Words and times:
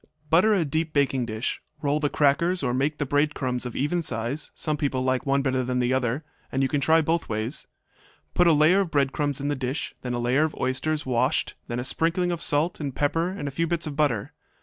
Butter 0.31 0.51
a 0.55 0.65
deep 0.65 0.93
baking 0.93 1.27
dish. 1.27 1.61
Roll 1.83 1.99
the 1.99 2.09
crackers, 2.09 2.63
or 2.63 2.73
make 2.73 2.97
the 2.97 3.05
bread 3.05 3.35
crumbs 3.35 3.67
of 3.67 3.75
even 3.75 4.01
size; 4.01 4.49
some 4.55 4.75
people 4.75 5.03
like 5.03 5.27
one 5.27 5.43
better 5.43 5.63
than 5.63 5.77
the 5.77 5.93
other, 5.93 6.25
and 6.51 6.63
you 6.63 6.67
can 6.69 6.81
try 6.81 7.01
both 7.01 7.29
ways. 7.29 7.67
Put 8.33 8.47
a 8.47 8.51
layer 8.51 8.79
of 8.79 9.11
crumbs 9.13 9.39
in 9.39 9.49
the 9.49 9.55
dish, 9.55 9.93
then 10.01 10.13
a 10.15 10.19
layer 10.19 10.43
of 10.43 10.55
oysters, 10.59 11.05
washed, 11.05 11.53
then 11.67 11.77
a 11.77 11.83
sprinkling 11.83 12.31
of 12.31 12.41
salt 12.41 12.79
and 12.79 12.95
pepper 12.95 13.29
and 13.29 13.47
a 13.47 13.51
few 13.51 13.67
bits 13.67 13.85
of 13.85 13.95
butter. 13.95 14.33